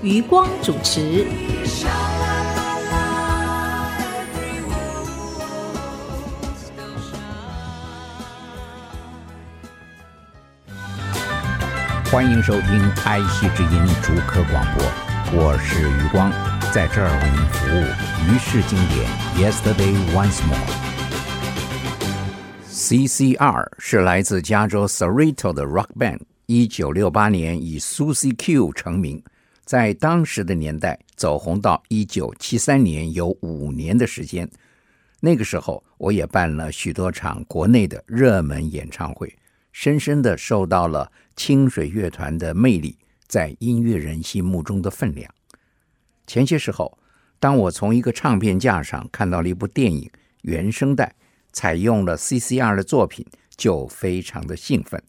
[0.00, 1.26] 余光主持。
[12.10, 14.84] 欢迎收听爱惜之音逐客广播，
[15.32, 16.30] 我是余光，
[16.72, 17.82] 在这儿为您服务。
[18.30, 19.04] 于是经典
[19.36, 20.56] ，Yesterday Once More。
[22.70, 29.22] CCR 是来自加州 Cerrito 的 rock band，一九六八年以 Susie Q 成名，
[29.68, 34.48] 在当时的年代走红到一九七三年，有五年的时间。
[35.20, 39.30] 那个时候，我也办了许多场国内的热门演唱会。
[39.70, 45.30] 深深的受到了清水乐团的魅力在音乐人心目中的分量。
[46.26, 46.98] 前些时候，
[47.38, 50.10] 当我从一个唱片架上看到了一部电影
[50.44, 51.14] 原声带，
[51.52, 55.02] 采用了 CCR 的作品，就非常的兴奋，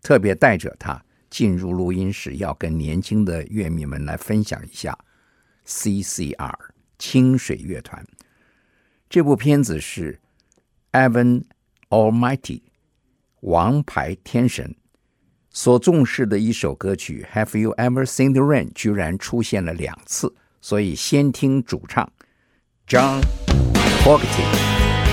[0.00, 1.04] 特别带着它
[1.36, 4.98] 进入录音室，要跟年轻的乐迷们来分享一下
[5.66, 6.54] CCR
[6.98, 8.02] 清水乐团。
[9.10, 10.18] 这部片子是
[10.92, 11.44] Evan
[11.90, 12.62] Almighty。
[13.40, 14.74] 王牌天神
[15.50, 22.10] 所重视的一首歌曲《Have You Ever Seen the Rain》居然出现了两次，所以先听主唱
[22.88, 23.20] John
[24.02, 25.05] Fogerty。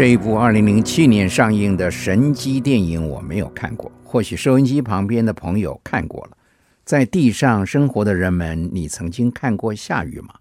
[0.00, 6.38] 这一部二零零七年上映的神机电影我没有看过，或许收音机旁边的朋友看过了。
[6.86, 10.32] 在地上生活的人们，你曾经看过下雨吗？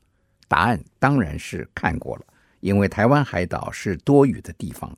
[0.47, 2.21] 答案当然是看过了，
[2.61, 4.97] 因为台湾海岛是多雨的地方。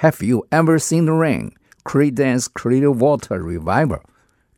[0.00, 1.50] Have you ever seen the rain?
[1.84, 4.00] Creedence Clearwater Revival，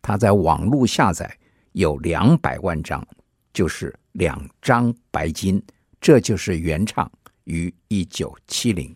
[0.01, 1.39] 它在网络下载
[1.73, 3.05] 有两百万张，
[3.53, 5.61] 就是两张白金，
[6.01, 7.11] 这就是原唱
[7.43, 8.95] 于一九七零。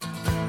[0.00, 0.39] Bye.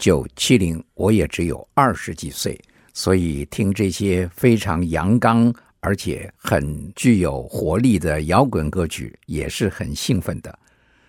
[0.00, 2.58] 九七零，我也只有二十几岁，
[2.94, 10.58] 所以听这些非常阳刚而且很具有活力的摇滚歌曲也是很兴奋的。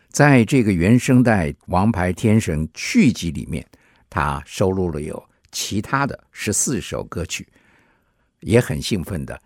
[0.09, 3.65] 在这个原声带《王牌天神》续集里面，
[4.09, 5.23] 他收录了有
[5.53, 7.47] 其他的十四首歌曲，
[8.41, 9.39] 也很兴奋的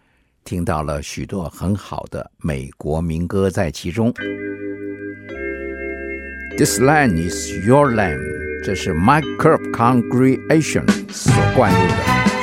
[0.44, 4.12] 听到了许多很好的美国民歌在其中。
[6.57, 12.33] This land is your land，这是 Mike Curb Congregation 所灌入的。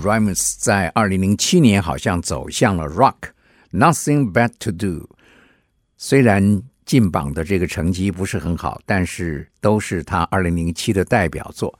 [0.00, 5.08] Leanne Rimes 在二零零七年好像走向了 rock，Nothing But to Do。
[5.96, 11.78] 虽然进榜的这个成绩不是很好，但是都是他二零零七的代表作。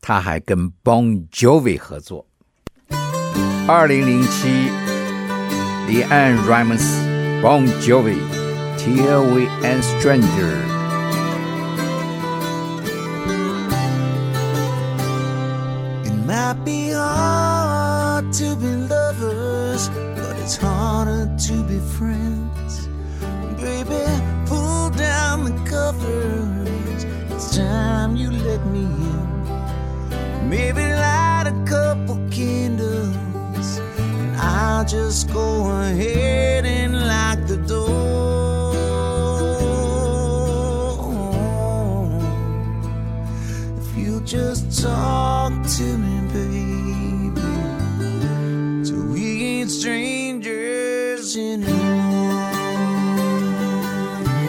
[0.00, 2.26] 他还跟 Bon Jovi 合作。
[3.68, 4.70] 二零零七
[5.88, 8.18] ，Leanne Rimes、Bon Jovi、
[8.78, 10.81] Till We and Stranger。
[16.32, 22.88] Might be hard to be lovers, but it's harder to be friends.
[23.60, 24.02] Baby,
[24.46, 27.04] pull down the covers.
[27.32, 30.48] It's time you let me in.
[30.48, 35.48] Maybe light a couple candles, and I'll just go
[35.82, 38.72] ahead and lock the door.
[43.82, 45.21] If you just talk
[45.60, 47.40] to me, baby,
[48.84, 52.50] till we ain't strangers anymore.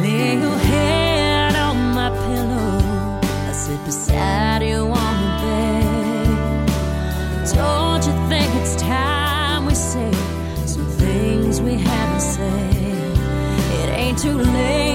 [0.01, 3.19] Lay your head on my pillow.
[3.21, 6.67] I sit beside you on the bed.
[7.55, 10.11] Don't you think it's time we say
[10.65, 13.17] some things we haven't said?
[13.79, 14.92] It ain't too late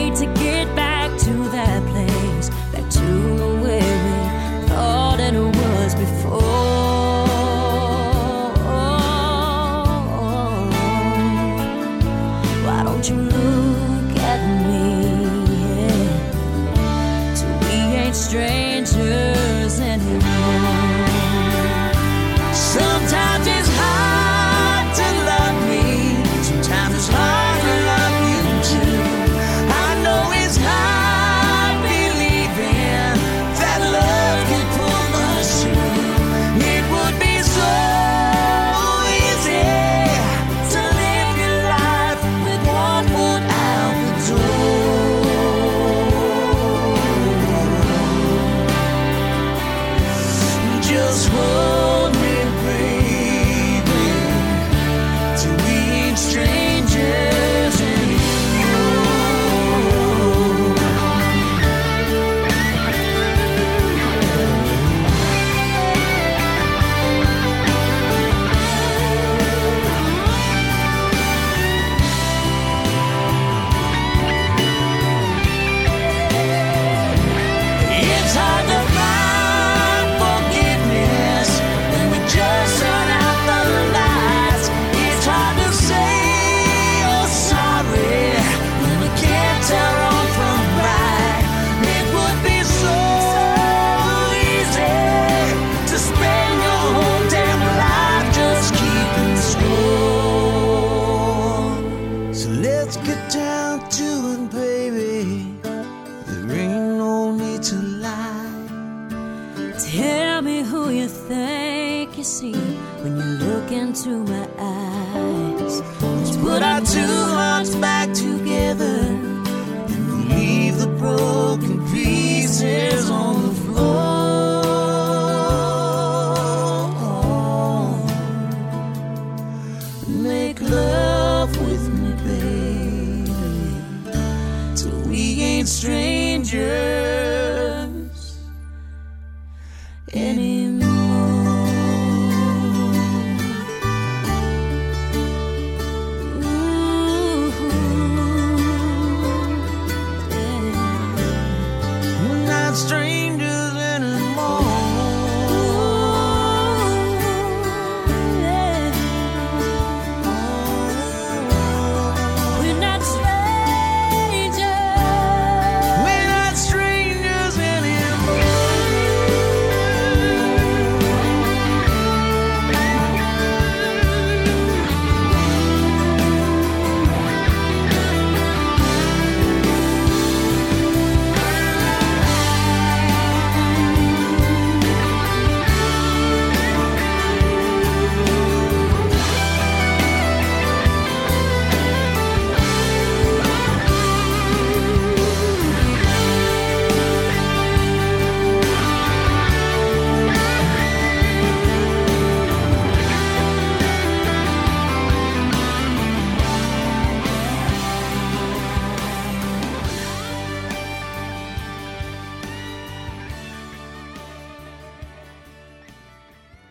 [140.14, 140.57] anymore.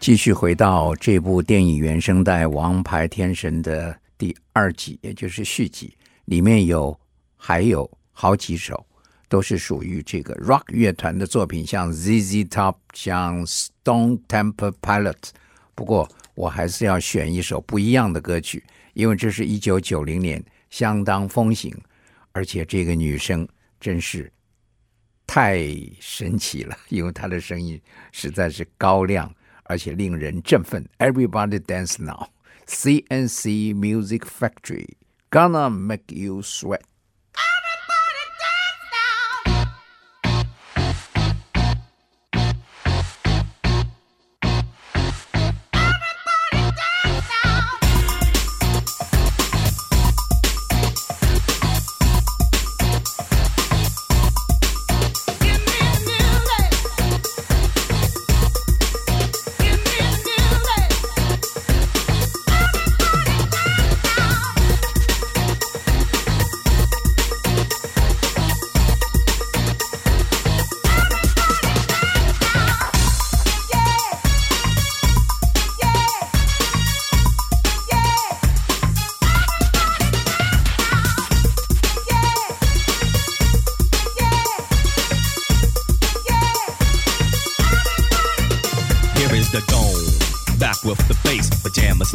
[0.08, 5.94] 继续回到这部电影原声带《王牌天神》的第二集，也就是续集，
[6.24, 6.98] 里面有
[7.36, 8.88] 还有好几首
[9.28, 15.18] 都是属于这个 rock 乐团的作品，像 ZZ Top、像 Stone Temple Pilot。
[15.76, 21.78] 不过我还是要选一首不一样的歌曲，因为这是一九九零年相当风行，
[22.32, 23.46] 而且这个女生
[23.78, 24.32] 真是
[25.26, 25.68] 太
[26.00, 27.78] 神奇了，因为她的声音
[28.14, 29.30] 实在是高亮。
[29.68, 30.86] 而且令人振奋。
[30.98, 32.28] Everybody dance now,
[32.66, 34.96] C+C Music Factory
[35.30, 36.87] gonna make you sweat。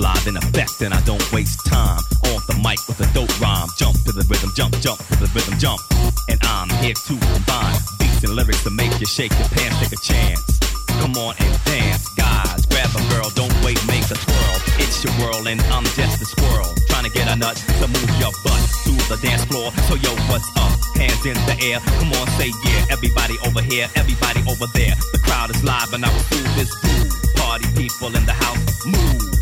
[0.03, 2.03] Live in effect, and I don't waste time.
[2.35, 5.31] On the mic with a dope rhyme, jump to the rhythm, jump, jump to the
[5.31, 5.79] rhythm, jump.
[6.29, 9.95] And I'm here to combine beats and lyrics to make you shake your pants, take
[9.95, 10.43] a chance.
[10.99, 12.67] Come on and dance, guys.
[12.67, 14.57] Grab a girl, don't wait, make a twirl.
[14.83, 16.75] It's your world, and I'm just a squirrel.
[16.91, 19.71] Trying to get a nut to move your butt to the dance floor.
[19.87, 20.75] So, yo, what's up?
[20.99, 21.79] Hands in the air.
[22.03, 22.91] Come on, say yeah.
[22.91, 24.99] Everybody over here, everybody over there.
[25.15, 27.15] The crowd is live, and I will do this groove.
[27.39, 29.42] Party people in the house, move.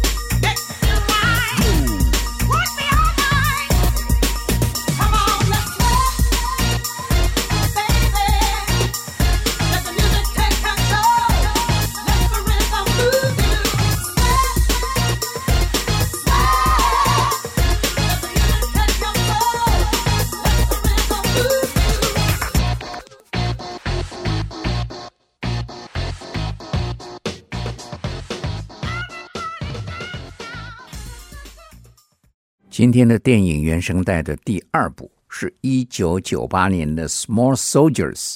[32.81, 38.33] 今天的电影原声带的第二部是一九九八年的《Small Soldiers》，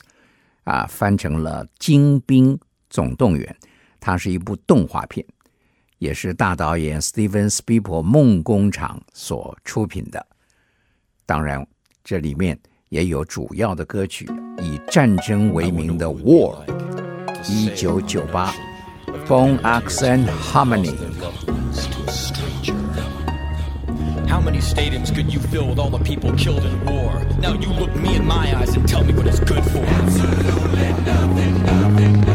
[0.65, 2.59] 啊，翻成了《精兵
[2.91, 3.57] 总动员》。
[3.99, 5.25] 它是一部动画片，
[5.97, 10.27] 也是大导演 Steven Spielberg 梦工厂所出品的。
[11.25, 11.67] 当然，
[12.05, 14.29] 这里面也有主要的歌曲，
[14.61, 16.67] 以战争为名的《War》，
[17.51, 18.53] 一九九八，
[19.27, 20.95] 《Bone Axe and Harmony》。
[24.29, 27.25] How many stadiums could you fill with all the people killed in war?
[27.39, 29.85] Now you look me in my eyes and tell me what it's good for.
[31.25, 32.34] We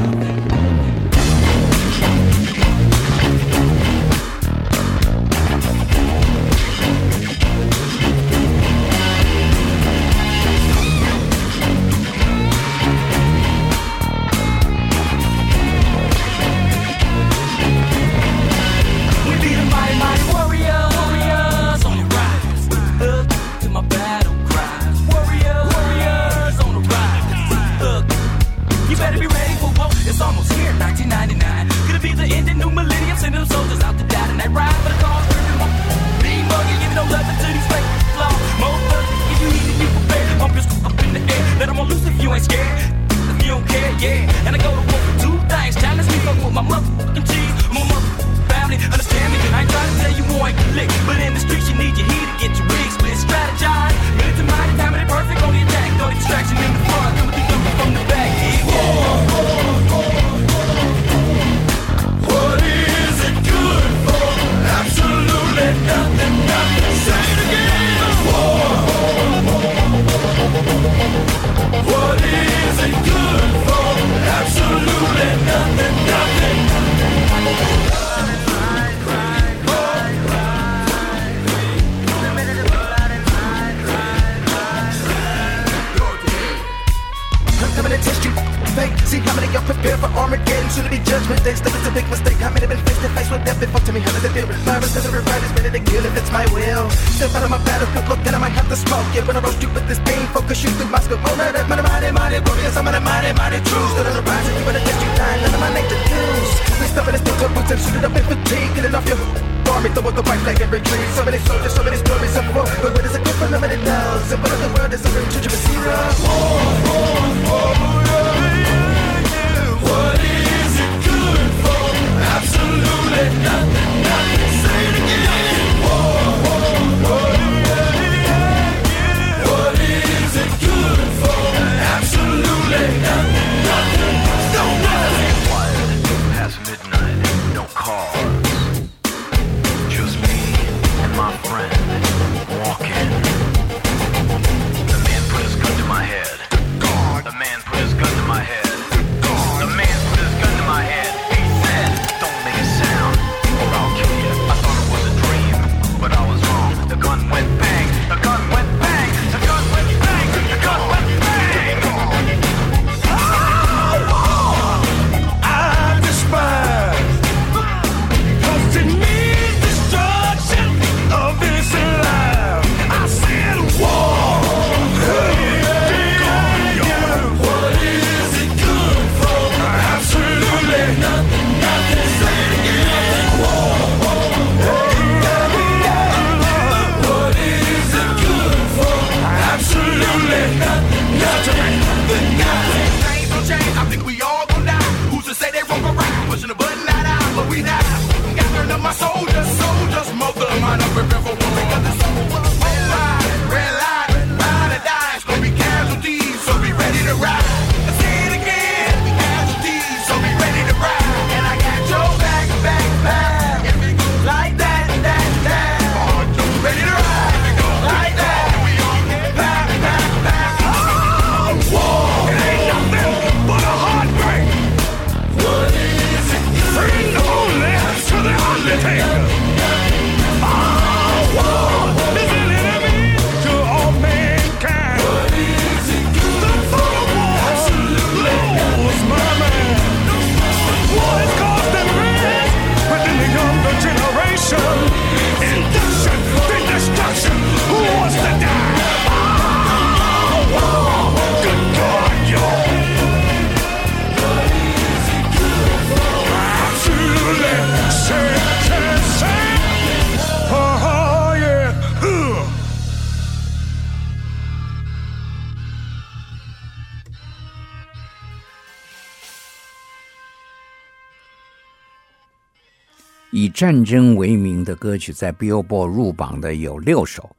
[273.59, 277.35] 战争为名的歌曲在 Billboard 入榜的有六首，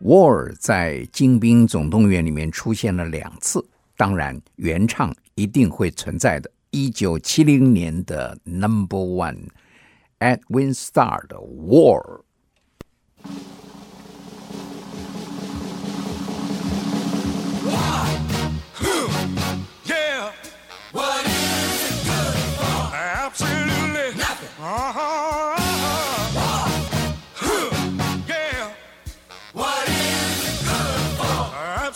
[0.06, 3.66] 《War》在《精兵总动员》里面出现了两次，
[3.96, 6.50] 当然原唱一定会存在的。
[6.72, 9.46] 一九七零年的 Number One
[10.18, 12.02] Edwin Starr 的《War》。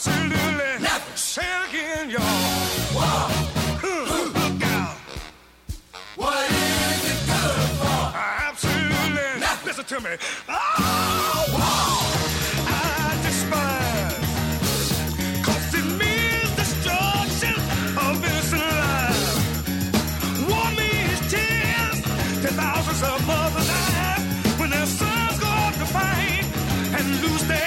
[0.01, 2.21] absolutely never Say again, y'all.
[2.97, 3.29] Whoa.
[3.85, 4.33] Ooh, Ooh.
[6.17, 8.01] What is it good for?
[8.49, 9.31] Absolutely.
[9.67, 10.17] Listen to me.
[10.49, 10.55] Oh,
[11.53, 12.01] whoa.
[12.67, 14.25] I despise.
[15.45, 17.55] Cause it means destruction
[18.01, 19.37] of innocent life.
[20.49, 21.99] War means tears
[22.43, 24.23] to thousands of mothers' eyes
[24.59, 26.45] when their sons go out to fight
[26.99, 27.60] and lose their.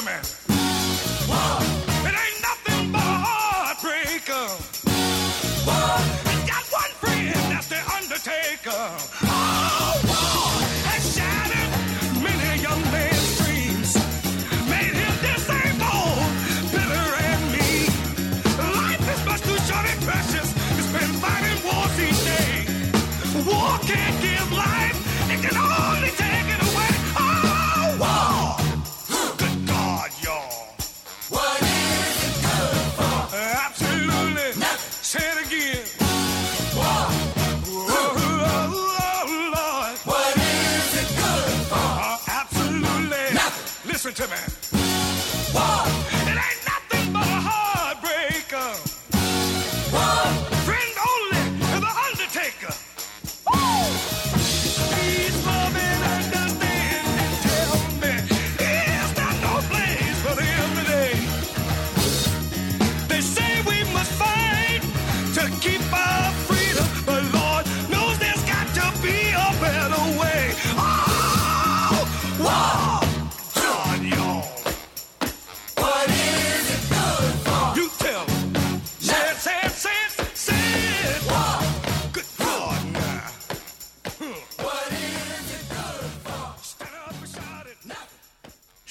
[0.00, 0.89] gentlemen.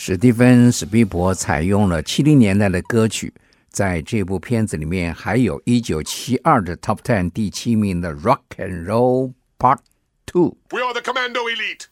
[0.09, 3.31] 史蒂芬·史皮伯采用了七零年代的歌曲，
[3.69, 9.77] 在这部片子里面还有一九七二的 Top Ten 第七名的《Rock and Roll Part
[10.25, 10.57] Two》。
[10.75, 11.85] We are the commando elite.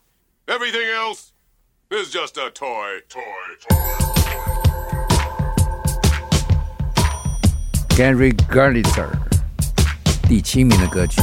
[0.48, 1.28] Everything else
[1.92, 3.04] is just a toy.
[3.08, 3.22] Toy,
[3.62, 3.76] toy.
[7.96, 9.12] Gary Gallagher
[10.28, 11.22] 第七名的歌曲。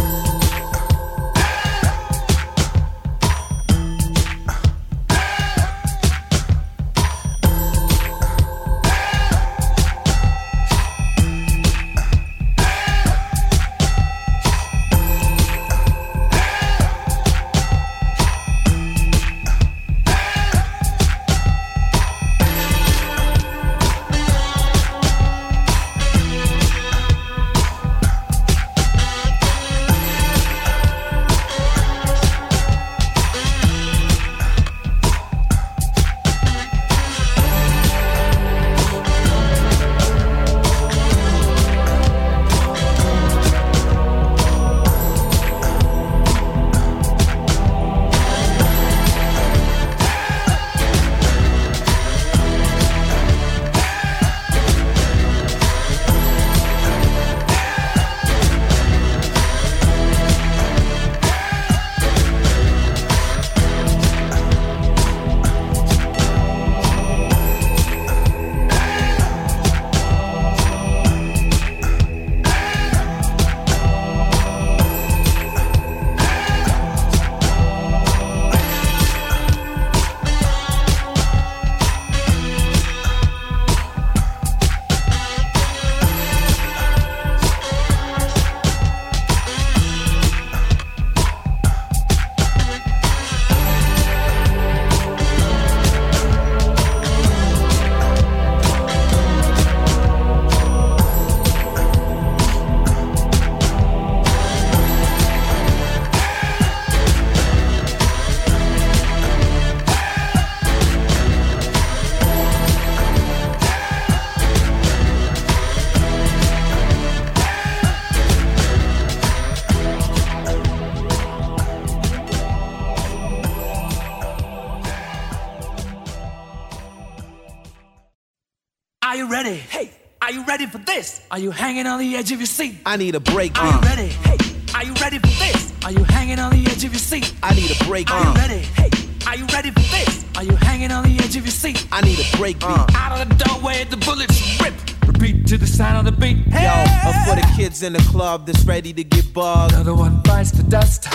[129.15, 129.55] Are you ready?
[129.55, 131.25] Hey, are you ready for this?
[131.31, 132.79] Are you hanging on the edge of your seat?
[132.85, 133.57] I need a break.
[133.57, 133.83] Are you uh.
[133.83, 134.09] ready?
[134.09, 134.37] Hey,
[134.75, 135.73] are you ready for this?
[135.85, 137.33] Are you hanging on the edge of your seat?
[137.41, 138.11] I need a break.
[138.11, 138.33] Are uh.
[138.33, 138.59] you ready?
[138.59, 138.91] Hey,
[139.29, 140.25] are you ready for this?
[140.35, 141.87] Are you hanging on the edge of your seat?
[141.93, 142.67] I need a break beat.
[142.67, 144.75] Out of the doorway, the bullets rip.
[145.07, 146.39] Repeat to the sound of the beat.
[146.49, 149.75] Hey, Yo, or for the kids in the club that's ready to get bugged.
[149.75, 151.07] another one bites the dust.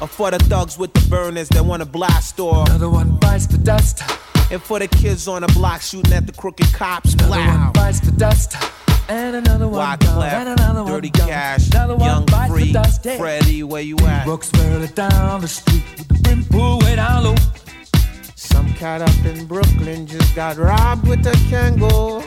[0.00, 2.68] Or for the thugs with the burners that wanna blast off.
[2.68, 4.04] Another one bites the dust.
[4.50, 7.12] And for the kids on the block shooting at the crooked cops.
[7.14, 8.56] Another one bites the dust.
[9.08, 10.22] And another one gone.
[10.22, 11.28] And another one Dirty gone.
[11.28, 13.04] Cash, Another one Young bites Free, the dust.
[13.04, 13.16] Yeah.
[13.18, 14.24] Freddie, where you at?
[14.24, 17.34] Brooks barely down the street with the brim pulled way down low.
[18.36, 22.22] Some cat up in Brooklyn just got robbed with a Kangol.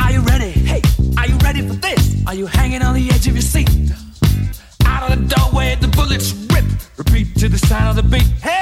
[0.00, 0.50] Are you ready?
[0.50, 0.82] Hey,
[1.16, 2.22] are you ready for this?
[2.26, 3.70] Are you hanging on the edge of your seat?
[4.84, 6.32] Out of the doorway, the bullets
[6.98, 8.26] Repeat to the sound of the beat.
[8.42, 8.58] Hey!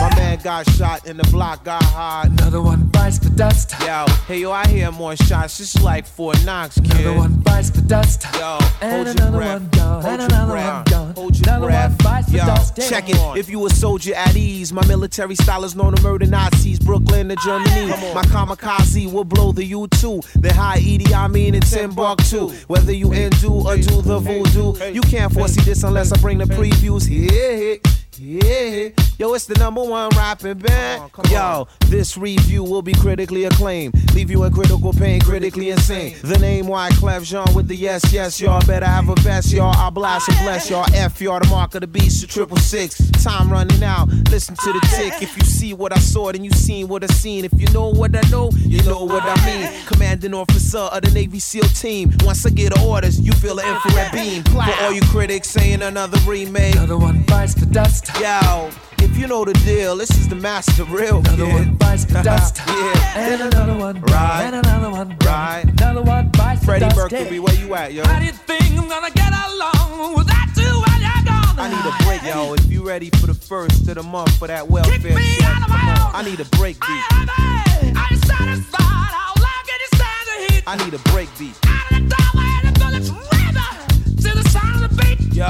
[0.00, 2.26] My man got shot in the block got hot.
[2.28, 3.74] Another one bites the dust.
[3.82, 5.60] Yo, hey yo, I hear more shots.
[5.60, 6.90] It's like Fort Knox, kid.
[6.92, 8.24] Another one bites the dust.
[8.34, 9.60] Yo, And hold your another breath.
[9.60, 10.02] one gone.
[10.02, 10.74] Hold And another breath.
[10.74, 11.14] one gone.
[11.14, 11.90] Hold your Another breath.
[11.90, 12.78] one bites the Yo, dust.
[12.78, 12.88] Yeah.
[12.88, 13.16] check it.
[13.36, 16.78] If you a soldier at ease, my military style is known to murder Nazis.
[16.78, 17.88] Brooklyn to Germany.
[18.14, 20.40] My kamikaze will blow the U2.
[20.40, 22.48] The high Edie, I mean in Timbuktu.
[22.68, 26.44] Whether you undo or do the voodoo, you can't foresee this unless I bring the
[26.46, 27.06] previews.
[27.20, 27.76] Yeah,
[28.18, 31.10] Yeah, yo, it's the number one rapping band.
[31.30, 33.94] yo, this review will be critically acclaimed.
[34.14, 36.16] Leave you in critical pain, critically insane.
[36.22, 39.74] The name Wyclef Jean with the yes, yes, y'all better have a vest, y'all.
[39.74, 40.84] I blast and bless y'all.
[40.92, 42.98] F y'all, the mark of the beast, the triple six.
[43.22, 45.22] Time running out, listen to the tick.
[45.22, 47.44] If you see what I saw, then you seen what I seen.
[47.44, 49.86] If you know what I know, you know what I mean.
[49.86, 52.10] Commanding officer of the Navy SEAL team.
[52.24, 54.42] Once I get orders, you feel an infrared beam.
[54.44, 56.74] For all you critics saying another remake.
[56.74, 57.99] Another one bites the dust.
[58.20, 61.54] Yo, if you know the deal, this is the master real Another kid.
[61.54, 62.58] one bites the dust.
[62.66, 63.18] yeah.
[63.18, 64.00] And another one.
[64.02, 64.42] Right.
[64.44, 65.16] And another one.
[65.24, 65.64] Right.
[65.66, 67.12] Another one bites Freddie the dust.
[67.12, 68.04] Mercury, where you at, yo?
[68.04, 71.58] How do you think I'm gonna get along without you while you're gone?
[71.58, 72.54] I need a break, yo.
[72.54, 75.48] If you ready for the first of the month for that welfare Kick me check,
[75.48, 76.14] out of my own.
[76.14, 77.96] I need a break beat.
[77.96, 79.12] Are you satisfied?
[79.12, 80.62] How long can you stand the heat?
[80.66, 81.54] I need a break beat.
[81.66, 83.68] Out of the doorway, the bullets river
[84.22, 85.34] to the sound of the beat.
[85.34, 85.46] Yo,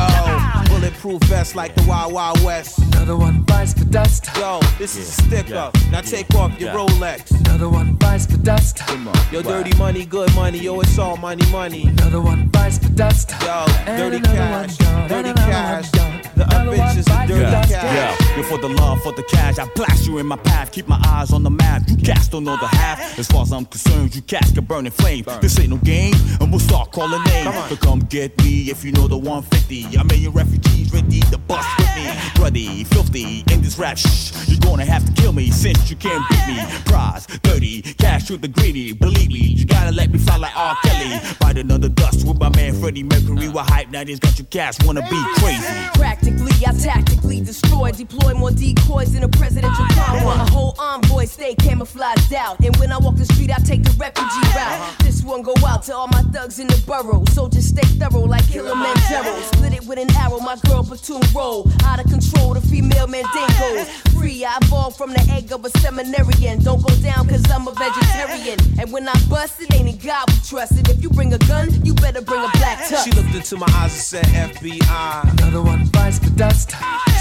[0.80, 2.78] bulletproof vest like the Wild Wild West.
[2.78, 4.28] Another one bites the dust.
[4.36, 5.76] Yo, this is a stick up.
[5.90, 7.30] Now take off your Rolex.
[7.46, 8.78] Another one bites the dust.
[8.78, 10.58] Come on, Yo, dirty money, good money.
[10.58, 11.82] Yo, it's all money, money.
[11.86, 13.30] Another one bites the dust.
[13.42, 15.90] Yo, And dirty cash, one dirty cash.
[15.96, 16.20] one.
[16.36, 17.72] The Another one adventures of bites the dirty dust.
[17.72, 18.18] cash.
[18.20, 19.58] Yeah, you're for the love, for the cash.
[19.58, 21.82] I blast you in my path, keep my eyes on the map.
[21.88, 23.18] You cats don't know the half.
[23.18, 25.24] As far as I'm concerned, you cats can burn in flame.
[25.42, 27.54] This ain't no game, and we'll start calling names.
[27.68, 29.84] So come get me if you know the 150.
[29.98, 30.32] I'm A million
[30.80, 32.10] refugees ready to bust with me.
[32.34, 34.32] Bloody, filthy, in this rap shh.
[34.48, 36.58] You're gonna have to kill me since you can't beat me.
[36.86, 38.92] Prize, dirty, cash to the greedy.
[38.92, 40.76] Believe me, you gotta let me fly like R.
[40.84, 41.20] Kelly.
[41.40, 43.48] Bite another dust with my man Freddie Mercury.
[43.48, 45.66] We're hype, now this got you cats wanna be crazy.
[45.94, 50.36] Practically, I tactically destroy, deploy more decoys than a presidential convoy.
[50.36, 53.92] My whole envoy stay camouflaged out, and when I walk the street, I take the
[53.98, 54.98] refugee route.
[55.00, 58.24] This one go out to all my thugs in the borough, So just stay thorough
[58.24, 59.40] like Kilimanjaro.
[59.52, 61.68] Split it with an arrow, my girl platoon roll.
[61.84, 63.86] Out of control, the female mandingos.
[64.14, 66.62] Free, I evolved from the egg of a seminarian.
[66.62, 68.58] Don't go down, cause I'm a vegetarian.
[68.78, 70.72] And when I bust, it ain't in God we trust.
[70.72, 73.04] And if you bring a gun, you better bring a black tux.
[73.04, 75.32] She looked into my eyes and said FBI.
[75.38, 76.72] Another one bites the dust.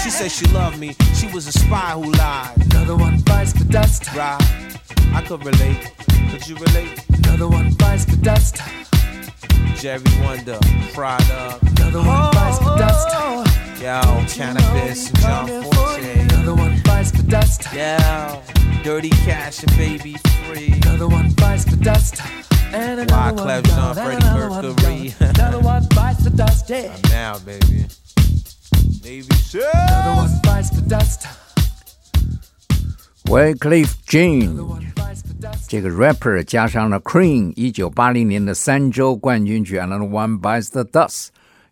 [0.02, 0.94] She said she loved me.
[1.14, 2.56] She was a spy who lied.
[2.70, 4.06] Another one bites the dust.
[4.14, 4.38] Right.
[5.12, 5.92] I could relate.
[6.30, 7.09] Could you relate?
[7.30, 8.56] Another one bites the dust.
[9.76, 11.62] Jerry Wonder, up.
[11.62, 13.08] Another one bites the dust.
[13.80, 16.20] Yo, Canibus and John Forte.
[16.22, 17.72] Another one bites the dust.
[17.72, 18.42] Yo,
[18.82, 20.16] dirty cash and baby
[20.48, 20.72] free.
[20.82, 22.20] Another one bites the dust.
[22.72, 25.14] And another one Wyclef Jean, gone, Freddie another Mercury.
[25.20, 26.68] Another one bites the dust.
[26.68, 26.96] Yeah.
[27.10, 27.86] Now, baby.
[29.04, 29.62] Navy SEAL.
[29.72, 31.28] Another one bites the dust.
[33.24, 34.56] Wycliffe Jean
[35.68, 41.26] 这个 rapper 加上了 Cream 一九八零年的三周冠军曲《Another One Bites the Dust》，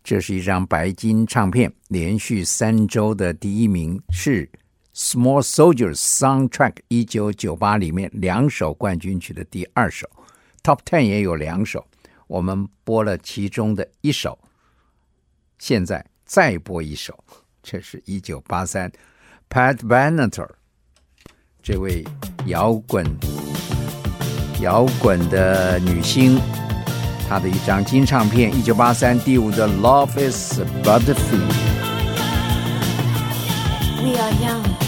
[0.04, 4.48] 这是一张白金唱片，连续三周的第一名是
[4.94, 10.08] Small Soldiers Soundtrack 一九九八里面两首冠军曲的第二首
[10.62, 11.86] ，Top Ten 也有两首，
[12.26, 14.38] 我们播了其中的一首，
[15.58, 17.18] 现在再播一首，
[17.62, 18.90] 这是一九八三
[19.50, 20.48] Pat Benatar
[21.70, 22.02] 这位
[22.46, 23.04] 摇滚
[24.62, 26.40] 摇滚的女星，
[27.28, 31.12] 她的一张金唱片，一九八三第五的《Love Is Butterfly》。
[34.02, 34.87] We are young.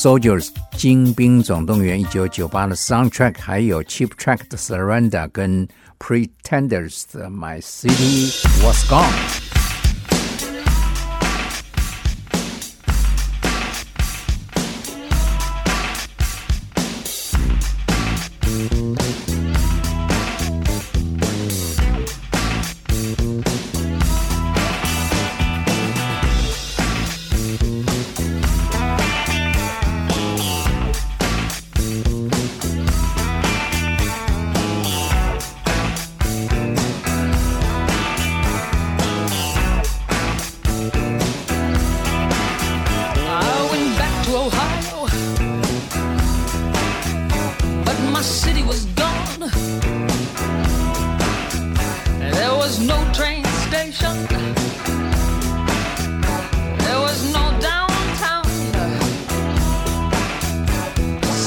[0.00, 0.46] Soldiers》
[0.78, 8.30] 《精兵总动员》一九九八的 soundtrack，还有 Cheap Track 的 Surrender 跟 Pretenders 的 My City
[8.64, 9.49] Was Gone。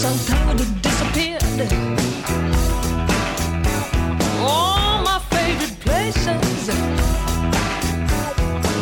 [0.04, 1.72] Somehow it disappeared.
[4.41, 6.68] All my favorite places.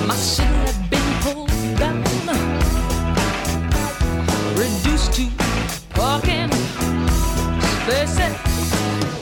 [0.08, 2.02] My city had been pulled down
[4.58, 5.30] reduced to
[5.92, 6.52] parking
[7.84, 8.36] spaces.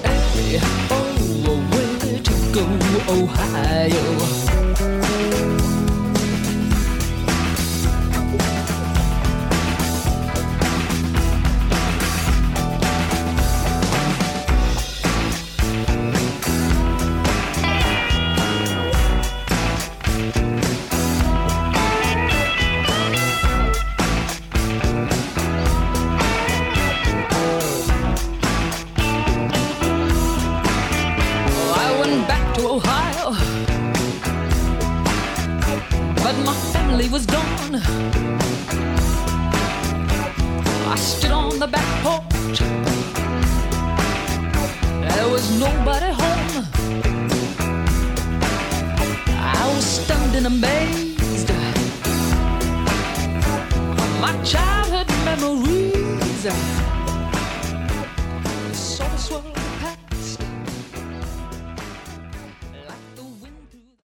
[0.05, 0.59] Hey,
[0.91, 2.63] oh, oh where to go,
[3.13, 4.08] Ohio?